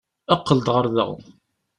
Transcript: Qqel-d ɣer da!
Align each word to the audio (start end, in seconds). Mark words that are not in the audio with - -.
Qqel-d 0.39 0.67
ɣer 0.75 0.85
da! 0.95 1.05